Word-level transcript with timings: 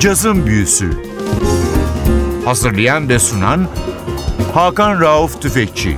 Cazın 0.00 0.46
Büyüsü 0.46 0.90
Hazırlayan 2.44 3.08
ve 3.08 3.18
sunan 3.18 3.68
Hakan 4.54 5.00
Rauf 5.00 5.42
Tüfekçi 5.42 5.96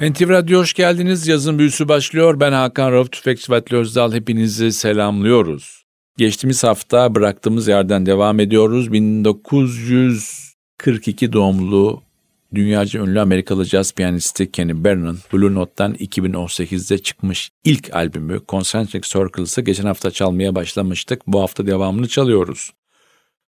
NTV 0.00 0.28
Radyo 0.28 0.60
hoş 0.60 0.74
geldiniz. 0.74 1.28
Yazın 1.28 1.58
büyüsü 1.58 1.88
başlıyor. 1.88 2.40
Ben 2.40 2.52
Hakan 2.52 2.92
Rauf 2.92 3.12
Tüfekçi 3.12 3.52
ve 3.52 3.62
Özdal. 3.70 4.12
Hepinizi 4.12 4.72
selamlıyoruz. 4.72 5.84
Geçtiğimiz 6.16 6.64
hafta 6.64 7.14
bıraktığımız 7.14 7.68
yerden 7.68 8.06
devam 8.06 8.40
ediyoruz. 8.40 8.92
1942 8.92 11.32
doğumlu 11.32 12.02
dünyaca 12.54 13.00
ünlü 13.00 13.20
Amerikalı 13.20 13.64
caz 13.64 13.92
piyanisti 13.92 14.52
Kenny 14.52 14.84
Barron'ın 14.84 15.18
Blue 15.32 15.54
Note'dan 15.54 15.94
2018'de 15.94 16.98
çıkmış 16.98 17.50
ilk 17.64 17.94
albümü 17.94 18.40
Concentric 18.48 19.08
Circles'ı 19.08 19.60
geçen 19.60 19.84
hafta 19.84 20.10
çalmaya 20.10 20.54
başlamıştık. 20.54 21.26
Bu 21.26 21.40
hafta 21.40 21.66
devamını 21.66 22.08
çalıyoruz. 22.08 22.72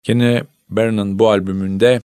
Kenny 0.03 0.41
Barron'ın 0.69 1.19
bu 1.19 1.31
albümünde 1.31 2.01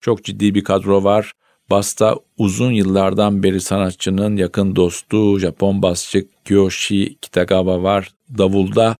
çok 0.00 0.24
ciddi 0.24 0.54
bir 0.54 0.64
kadro 0.64 1.04
var. 1.04 1.32
Basta 1.70 2.16
uzun 2.38 2.72
yıllardan 2.72 3.42
beri 3.42 3.60
sanatçının 3.60 4.36
yakın 4.36 4.76
dostu 4.76 5.38
Japon 5.38 5.82
basçı 5.82 6.26
Kyoshi 6.44 7.16
Kitagawa 7.22 7.82
var. 7.82 8.10
Davulda 8.38 8.96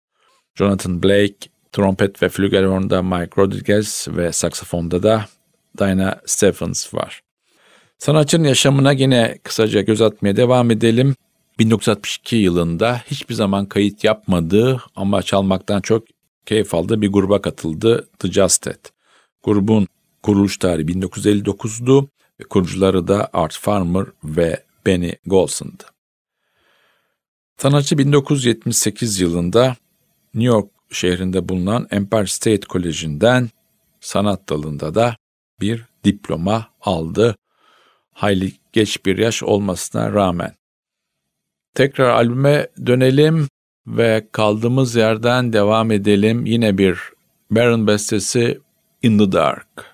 Jonathan 0.54 1.02
Blake, 1.02 1.48
trompet 1.72 2.22
ve 2.22 2.28
flügelhornda 2.28 3.02
Mike 3.02 3.30
Rodriguez 3.38 4.06
ve 4.10 4.32
saksafonda 4.32 5.02
da 5.02 5.26
Diana 5.78 6.20
Stephens 6.26 6.94
var. 6.94 7.23
Sanatçının 8.04 8.48
yaşamına 8.48 8.92
yine 8.92 9.38
kısaca 9.42 9.80
göz 9.80 10.00
atmaya 10.00 10.36
devam 10.36 10.70
edelim. 10.70 11.14
1962 11.58 12.36
yılında 12.36 13.02
hiçbir 13.10 13.34
zaman 13.34 13.66
kayıt 13.66 14.04
yapmadığı 14.04 14.82
ama 14.96 15.22
çalmaktan 15.22 15.80
çok 15.80 16.04
keyif 16.46 16.74
aldığı 16.74 17.00
bir 17.00 17.12
gruba 17.12 17.42
katıldı 17.42 18.08
The 18.18 18.32
Justed. 18.32 18.84
Grubun 19.42 19.86
kuruluş 20.22 20.58
tarihi 20.58 20.86
1959'du 20.86 22.08
ve 22.40 22.44
kurucuları 22.44 23.08
da 23.08 23.30
Art 23.32 23.56
Farmer 23.56 24.06
ve 24.24 24.62
Benny 24.86 25.12
Golson'dı. 25.26 25.84
Sanatçı 27.58 27.98
1978 27.98 29.20
yılında 29.20 29.76
New 30.34 30.54
York 30.54 30.68
şehrinde 30.90 31.48
bulunan 31.48 31.86
Empire 31.90 32.26
State 32.26 32.66
College'inden 32.68 33.50
sanat 34.00 34.48
dalında 34.48 34.94
da 34.94 35.16
bir 35.60 35.84
diploma 36.04 36.68
aldı. 36.80 37.36
Hayli 38.14 38.52
geç 38.72 39.06
bir 39.06 39.18
yaş 39.18 39.42
olmasına 39.42 40.12
rağmen. 40.12 40.54
Tekrar 41.74 42.10
albüme 42.10 42.68
dönelim 42.86 43.48
ve 43.86 44.28
kaldığımız 44.32 44.94
yerden 44.94 45.52
devam 45.52 45.90
edelim. 45.90 46.46
Yine 46.46 46.78
bir 46.78 46.98
Baron 47.50 47.86
bestesi 47.86 48.60
In 49.02 49.18
the 49.18 49.32
Dark. 49.32 49.93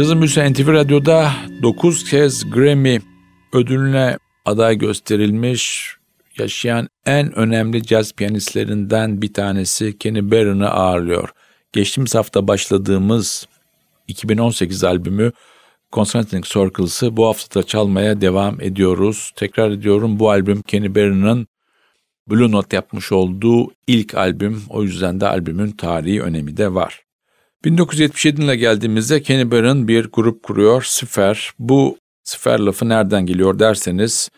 Cazın 0.00 0.20
Büyüsü 0.20 0.52
NTV 0.52 0.72
Radyo'da 0.72 1.32
9 1.62 2.10
kez 2.10 2.50
Grammy 2.50 3.00
ödülüne 3.52 4.18
aday 4.44 4.78
gösterilmiş 4.78 5.94
yaşayan 6.38 6.88
en 7.06 7.38
önemli 7.38 7.82
caz 7.82 8.12
piyanistlerinden 8.12 9.22
bir 9.22 9.32
tanesi 9.32 9.98
Kenny 9.98 10.30
Barron'ı 10.30 10.70
ağırlıyor. 10.70 11.28
Geçtiğimiz 11.72 12.14
hafta 12.14 12.48
başladığımız 12.48 13.46
2018 14.08 14.84
albümü 14.84 15.32
Concentric 15.92 16.48
Circles'ı 16.48 17.16
bu 17.16 17.26
hafta 17.26 17.60
da 17.60 17.66
çalmaya 17.66 18.20
devam 18.20 18.60
ediyoruz. 18.60 19.32
Tekrar 19.36 19.70
ediyorum 19.70 20.18
bu 20.18 20.30
albüm 20.30 20.62
Kenny 20.62 20.94
Barron'ın 20.94 21.46
Blue 22.30 22.50
Note 22.50 22.76
yapmış 22.76 23.12
olduğu 23.12 23.70
ilk 23.86 24.14
albüm. 24.14 24.62
O 24.68 24.82
yüzden 24.82 25.20
de 25.20 25.28
albümün 25.28 25.70
tarihi 25.70 26.22
önemi 26.22 26.56
de 26.56 26.74
var. 26.74 27.09
1977 27.64 28.44
ile 28.44 28.56
geldiğimizde 28.56 29.22
Kenny 29.22 29.50
Barron 29.50 29.88
bir 29.88 30.04
grup 30.12 30.42
kuruyor, 30.42 30.82
Sfer. 30.82 31.50
Bu 31.58 31.98
Sfer 32.24 32.58
lafı 32.58 32.88
nereden 32.88 33.26
geliyor 33.26 33.58
derseniz, 33.58 34.30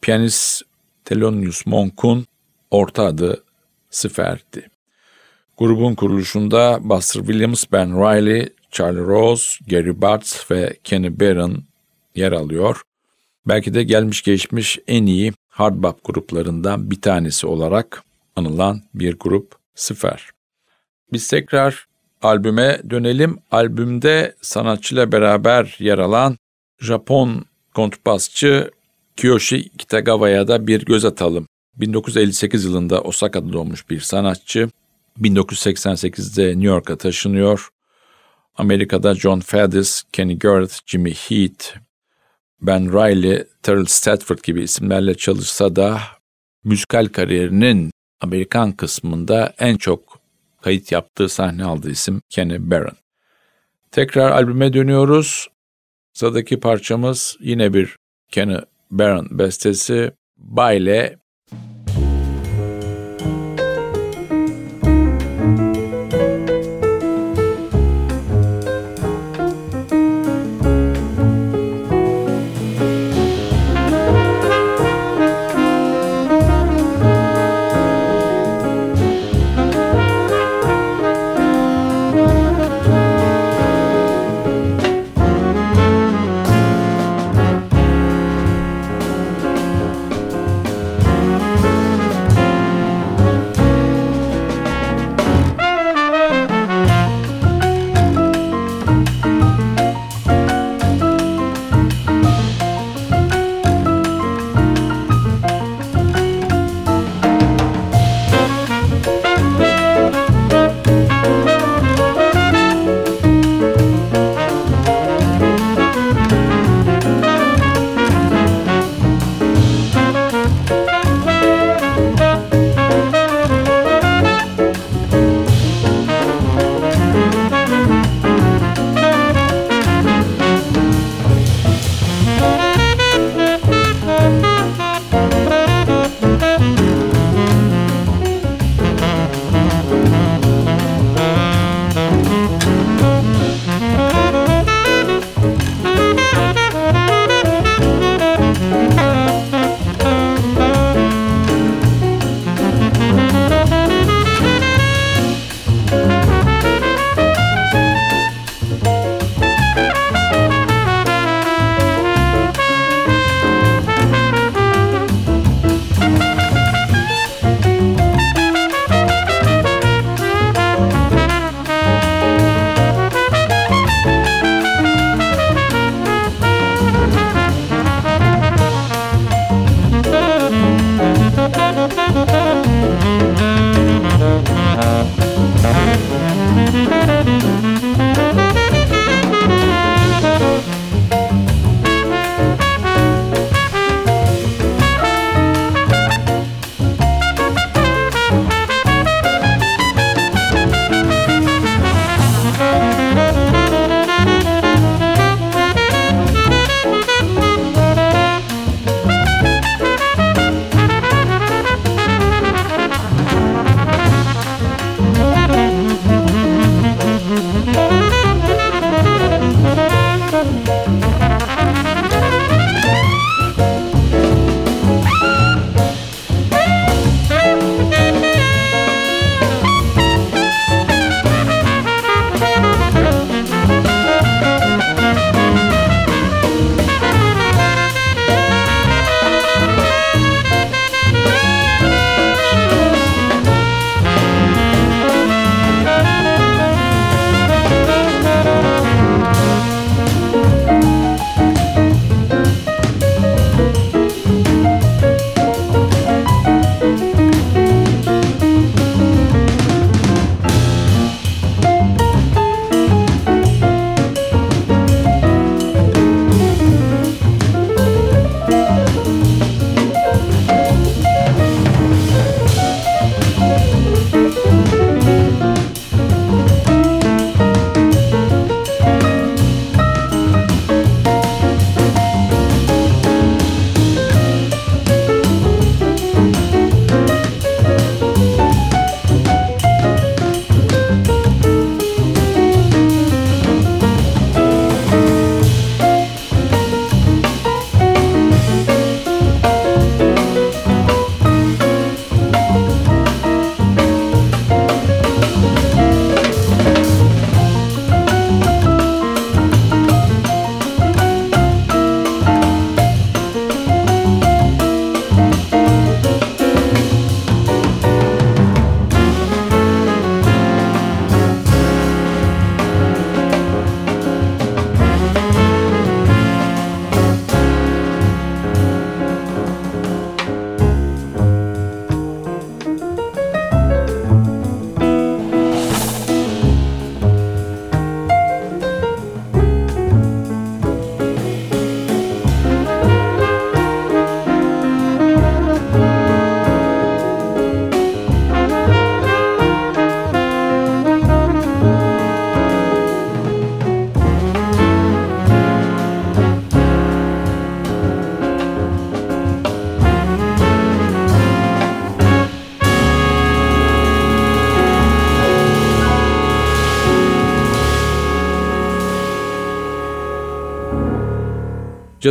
piyanist 0.00 0.62
Thelonious 1.04 1.66
Monk'un 1.66 2.26
orta 2.70 3.04
adı 3.04 3.44
Sfer'di. 3.90 4.68
Grubun 5.58 5.94
kuruluşunda 5.94 6.78
Buster 6.82 7.20
Williams, 7.20 7.64
Ben 7.72 7.90
Riley, 7.90 8.48
Charlie 8.70 9.00
Rose, 9.00 9.64
Gary 9.66 10.00
Bartz 10.00 10.46
ve 10.50 10.76
Kenny 10.84 11.20
Barron 11.20 11.64
yer 12.14 12.32
alıyor. 12.32 12.82
Belki 13.48 13.74
de 13.74 13.82
gelmiş 13.82 14.22
geçmiş 14.22 14.78
en 14.86 15.06
iyi 15.06 15.32
hard 15.48 15.82
bop 15.82 16.04
gruplarından 16.04 16.90
bir 16.90 17.00
tanesi 17.00 17.46
olarak 17.46 18.02
anılan 18.36 18.82
bir 18.94 19.18
grup 19.18 19.54
Sfer. 19.74 20.30
Biz 21.12 21.28
tekrar 21.28 21.89
albüme 22.22 22.80
dönelim. 22.90 23.38
Albümde 23.50 24.34
sanatçıyla 24.40 25.12
beraber 25.12 25.76
yer 25.78 25.98
alan 25.98 26.36
Japon 26.80 27.44
kontrbasçı 27.74 28.70
Kiyoshi 29.16 29.68
Kitagawa'ya 29.68 30.48
da 30.48 30.66
bir 30.66 30.84
göz 30.84 31.04
atalım. 31.04 31.46
1958 31.76 32.64
yılında 32.64 33.00
Osaka'da 33.00 33.52
doğmuş 33.52 33.90
bir 33.90 34.00
sanatçı. 34.00 34.70
1988'de 35.18 36.48
New 36.48 36.66
York'a 36.66 36.96
taşınıyor. 36.96 37.68
Amerika'da 38.56 39.14
John 39.14 39.40
Faddis, 39.40 40.02
Kenny 40.12 40.38
Garrett, 40.38 40.80
Jimmy 40.86 41.14
Heath, 41.14 41.64
Ben 42.62 42.92
Riley, 42.92 43.44
Terrell 43.62 43.84
Stafford 43.84 44.38
gibi 44.42 44.62
isimlerle 44.62 45.14
çalışsa 45.14 45.76
da 45.76 46.00
müzikal 46.64 47.06
kariyerinin 47.06 47.90
Amerikan 48.20 48.72
kısmında 48.72 49.54
en 49.58 49.76
çok 49.76 50.09
kayıt 50.62 50.92
yaptığı 50.92 51.28
sahne 51.28 51.64
aldığı 51.64 51.90
isim 51.90 52.22
Kenny 52.28 52.70
Barron. 52.70 52.96
Tekrar 53.90 54.30
albüme 54.30 54.72
dönüyoruz. 54.72 55.48
Sıradaki 56.12 56.60
parçamız 56.60 57.36
yine 57.40 57.74
bir 57.74 57.96
Kenny 58.28 58.56
Barron 58.90 59.38
bestesi 59.38 60.12
Baile 60.36 61.19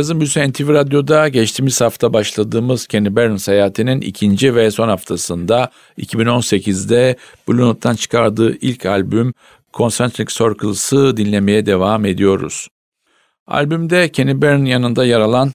Cazın 0.00 0.20
Büyüsü 0.20 0.48
NTV 0.48 0.68
Radyo'da 0.68 1.28
geçtiğimiz 1.28 1.80
hafta 1.80 2.12
başladığımız 2.12 2.86
Kenny 2.86 3.16
Barron 3.16 3.36
seyahatinin 3.36 4.00
ikinci 4.00 4.54
ve 4.54 4.70
son 4.70 4.88
haftasında 4.88 5.70
2018'de 5.98 7.16
Blue 7.48 7.60
Note'dan 7.60 7.94
çıkardığı 7.94 8.56
ilk 8.56 8.86
albüm 8.86 9.34
Concentric 9.74 10.34
Circles'ı 10.34 11.16
dinlemeye 11.16 11.66
devam 11.66 12.04
ediyoruz. 12.04 12.68
Albümde 13.46 14.08
Kenny 14.08 14.42
Barron 14.42 14.64
yanında 14.64 15.04
yer 15.04 15.20
alan 15.20 15.52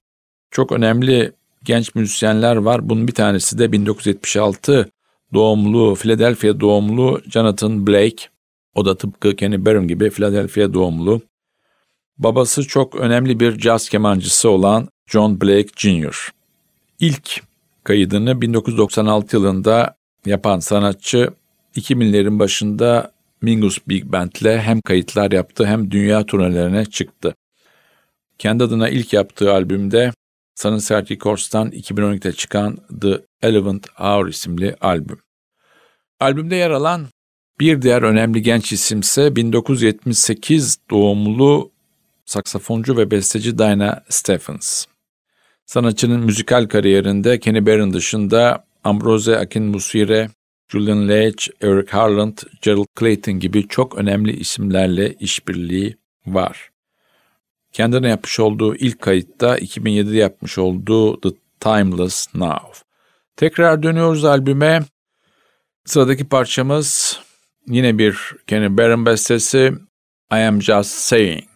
çok 0.50 0.72
önemli 0.72 1.32
genç 1.64 1.94
müzisyenler 1.94 2.56
var. 2.56 2.88
Bunun 2.88 3.08
bir 3.08 3.14
tanesi 3.14 3.58
de 3.58 3.72
1976 3.72 4.90
doğumlu, 5.34 5.94
Philadelphia 5.94 6.60
doğumlu 6.60 7.20
Jonathan 7.30 7.86
Blake. 7.86 8.26
O 8.74 8.84
da 8.84 8.96
tıpkı 8.96 9.36
Kenny 9.36 9.64
Barron 9.64 9.88
gibi 9.88 10.10
Philadelphia 10.10 10.74
doğumlu. 10.74 11.22
Babası 12.18 12.66
çok 12.66 12.94
önemli 12.94 13.40
bir 13.40 13.58
caz 13.58 13.88
kemancısı 13.88 14.50
olan 14.50 14.88
John 15.06 15.40
Blake 15.40 15.68
Jr. 15.76 16.30
İlk 17.00 17.42
kaydını 17.84 18.40
1996 18.40 19.36
yılında 19.36 19.96
yapan 20.26 20.58
sanatçı 20.58 21.30
2000'lerin 21.76 22.38
başında 22.38 23.12
Mingus 23.42 23.78
Big 23.88 24.04
Band'le 24.04 24.58
hem 24.58 24.80
kayıtlar 24.80 25.32
yaptı 25.32 25.66
hem 25.66 25.90
dünya 25.90 26.26
turnelerine 26.26 26.84
çıktı. 26.84 27.34
Kendi 28.38 28.64
adına 28.64 28.88
ilk 28.88 29.12
yaptığı 29.12 29.52
albümde 29.52 30.12
Sunset 30.54 31.10
Records'tan 31.10 31.70
2012'de 31.70 32.32
çıkan 32.32 32.78
The 33.00 33.20
Eleventh 33.42 33.88
Hour 33.94 34.28
isimli 34.28 34.76
albüm. 34.80 35.18
Albümde 36.20 36.56
yer 36.56 36.70
alan 36.70 37.06
bir 37.60 37.82
diğer 37.82 38.02
önemli 38.02 38.42
genç 38.42 38.72
isimse 38.72 39.36
1978 39.36 40.76
doğumlu 40.90 41.75
saksafoncu 42.26 42.96
ve 42.96 43.10
besteci 43.10 43.58
Dinah 43.58 44.00
Stephens. 44.08 44.86
Sanatçının 45.66 46.20
müzikal 46.20 46.66
kariyerinde 46.66 47.40
Kenny 47.40 47.66
Barron 47.66 47.92
dışında 47.92 48.66
Ambrose 48.84 49.38
Akinmusire, 49.38 50.28
Julian 50.68 51.08
Leitch, 51.08 51.48
Eric 51.62 51.90
Harland, 51.90 52.38
Gerald 52.62 52.86
Clayton 53.00 53.38
gibi 53.38 53.68
çok 53.68 53.98
önemli 53.98 54.36
isimlerle 54.36 55.14
işbirliği 55.14 55.96
var. 56.26 56.70
Kendine 57.72 58.08
yapmış 58.08 58.40
olduğu 58.40 58.76
ilk 58.76 59.00
kayıtta 59.00 59.58
2007'de 59.58 60.16
yapmış 60.16 60.58
olduğu 60.58 61.20
The 61.20 61.28
Timeless 61.60 62.34
Now. 62.34 62.68
Tekrar 63.36 63.82
dönüyoruz 63.82 64.24
albüme. 64.24 64.82
Sıradaki 65.84 66.28
parçamız 66.28 67.20
yine 67.66 67.98
bir 67.98 68.18
Kenny 68.46 68.78
Barron 68.78 69.06
bestesi 69.06 69.72
I 70.32 70.36
Am 70.36 70.62
Just 70.62 70.90
Saying. 70.90 71.55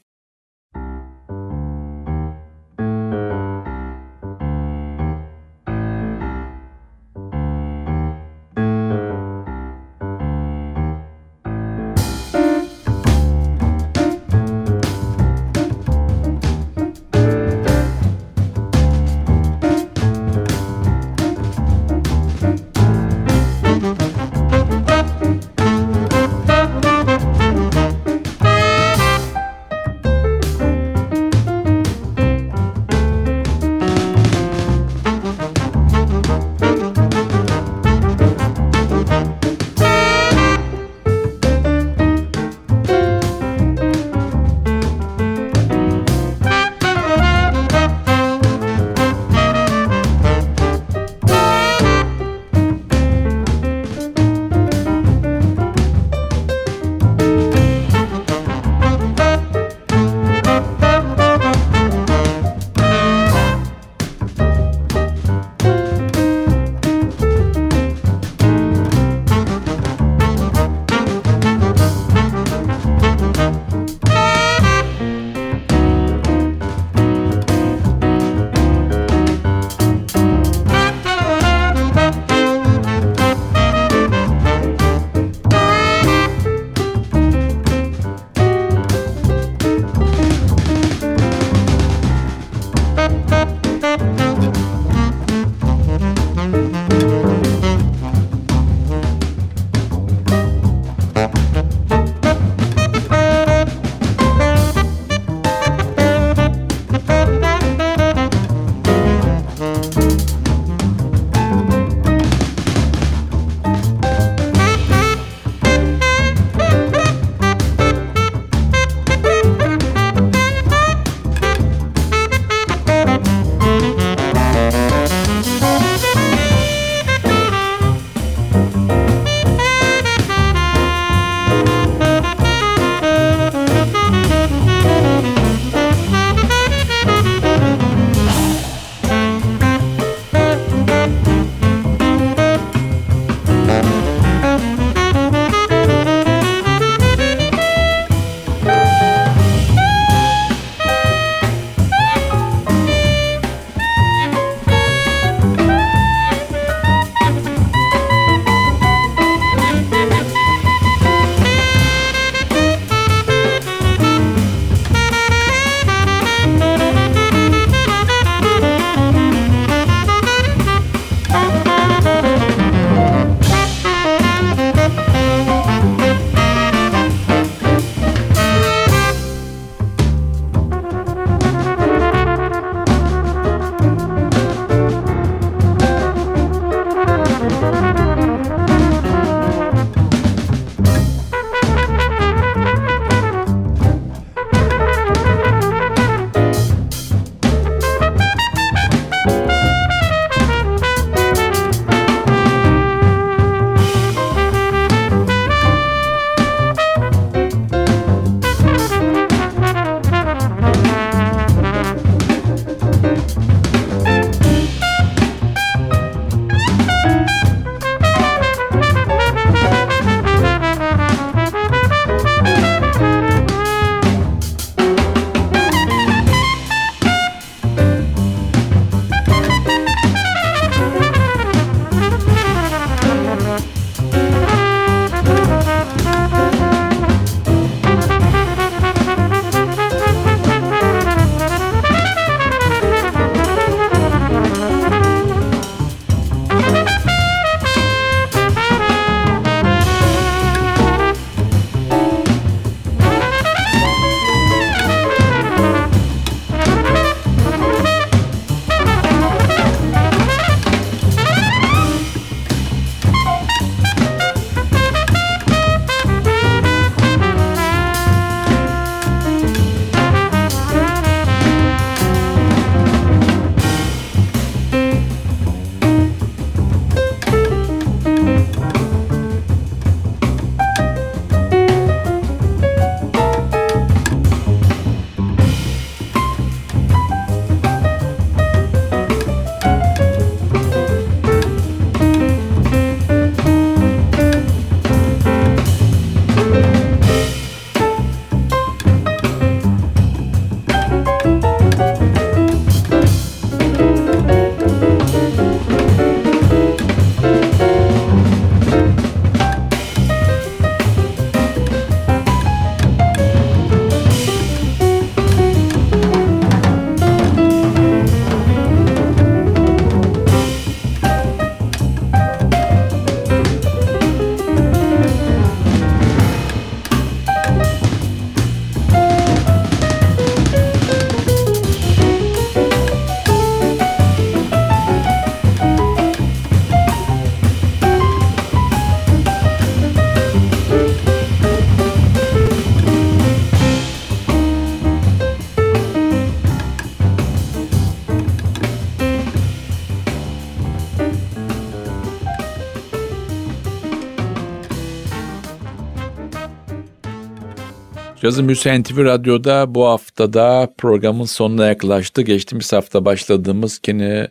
Cazın 358.31 358.49
Büyüsü 358.49 358.83
NTV 358.83 359.05
Radyo'da 359.05 359.75
bu 359.75 359.87
haftada 359.87 360.75
programın 360.79 361.25
sonuna 361.25 361.67
yaklaştı. 361.67 362.23
Geçtiğimiz 362.23 362.73
hafta 362.73 363.05
başladığımız 363.05 363.79
Kenny 363.79 364.27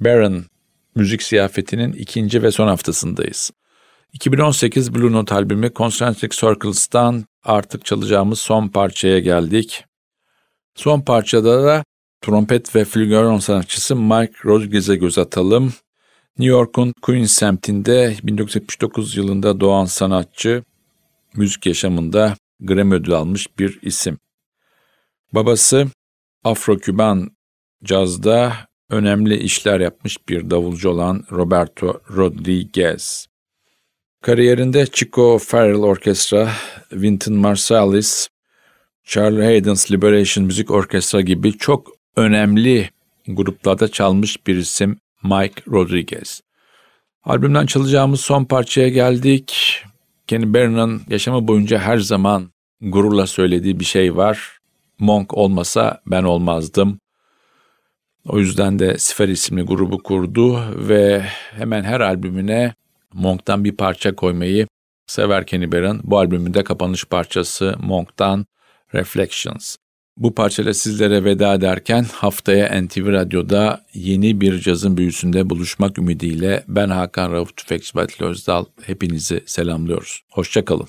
Barron 0.00 0.44
müzik 0.94 1.22
ziyafetinin 1.22 1.92
ikinci 1.92 2.42
ve 2.42 2.50
son 2.50 2.68
haftasındayız. 2.68 3.50
2018 4.12 4.94
Blue 4.94 5.12
Note 5.12 5.34
albümü 5.34 5.72
Concentric 5.74 6.36
Circles'tan 6.36 7.24
artık 7.44 7.84
çalacağımız 7.84 8.38
son 8.38 8.68
parçaya 8.68 9.18
geldik. 9.18 9.84
Son 10.74 11.00
parçada 11.00 11.64
da 11.64 11.84
trompet 12.20 12.76
ve 12.76 12.84
flügelhorn 12.84 13.38
sanatçısı 13.38 13.96
Mike 13.96 14.34
Rodriguez'e 14.44 14.96
göz 14.96 15.18
atalım. 15.18 15.72
New 16.38 16.52
York'un 16.52 16.92
Queens 17.02 17.32
semtinde 17.32 18.16
1979 18.22 19.16
yılında 19.16 19.60
doğan 19.60 19.84
sanatçı, 19.84 20.62
müzik 21.34 21.66
yaşamında 21.66 22.36
Grammy 22.60 22.94
ödül 22.94 23.12
almış 23.12 23.58
bir 23.58 23.78
isim. 23.82 24.18
Babası 25.32 25.86
Afro-Küban 26.44 27.30
cazda 27.84 28.52
önemli 28.90 29.36
işler 29.36 29.80
yapmış 29.80 30.28
bir 30.28 30.50
davulcu 30.50 30.88
olan 30.88 31.24
Roberto 31.32 32.00
Rodriguez. 32.16 33.26
Kariyerinde 34.22 34.86
Chico 34.86 35.38
Farrell 35.38 35.82
Orkestra, 35.82 36.50
Wynton 36.90 37.34
Marsalis, 37.34 38.28
Charlie 39.04 39.44
Hayden's 39.44 39.92
Liberation 39.92 40.46
Müzik 40.46 40.70
Orkestra 40.70 41.20
gibi 41.20 41.58
çok 41.58 41.92
önemli 42.16 42.90
gruplarda 43.26 43.88
çalmış 43.88 44.46
bir 44.46 44.56
isim 44.56 44.98
Mike 45.22 45.62
Rodriguez. 45.70 46.40
Albümden 47.24 47.66
çalacağımız 47.66 48.20
son 48.20 48.44
parçaya 48.44 48.88
geldik. 48.88 49.82
Kenny 50.28 50.54
Barron'ın 50.54 51.02
yaşamı 51.08 51.48
boyunca 51.48 51.78
her 51.78 51.98
zaman 51.98 52.52
gururla 52.80 53.26
söylediği 53.26 53.80
bir 53.80 53.84
şey 53.84 54.16
var. 54.16 54.58
Monk 54.98 55.34
olmasa 55.34 56.00
ben 56.06 56.22
olmazdım. 56.22 57.00
O 58.26 58.38
yüzden 58.38 58.78
de 58.78 58.98
Sfer 58.98 59.28
isimli 59.28 59.62
grubu 59.62 60.02
kurdu 60.02 60.60
ve 60.88 61.24
hemen 61.50 61.82
her 61.82 62.00
albümüne 62.00 62.74
Monk'tan 63.12 63.64
bir 63.64 63.76
parça 63.76 64.14
koymayı 64.14 64.66
sever 65.06 65.46
Kenny 65.46 65.72
Barron. 65.72 66.00
Bu 66.04 66.18
albümünde 66.18 66.64
kapanış 66.64 67.04
parçası 67.04 67.76
Monk'tan 67.82 68.46
Reflections. 68.94 69.76
Bu 70.18 70.34
parçayla 70.34 70.74
sizlere 70.74 71.24
veda 71.24 71.54
ederken 71.54 72.06
haftaya 72.12 72.82
NTV 72.82 73.12
Radyo'da 73.12 73.84
yeni 73.94 74.40
bir 74.40 74.58
cazın 74.58 74.96
büyüsünde 74.96 75.50
buluşmak 75.50 75.98
ümidiyle 75.98 76.64
ben 76.68 76.88
Hakan 76.88 77.32
Rauf 77.32 77.56
Tüfekçi 77.56 77.94
Batil 77.94 78.24
Özdal 78.24 78.64
hepinizi 78.82 79.42
selamlıyoruz. 79.46 80.22
Hoşçakalın. 80.30 80.88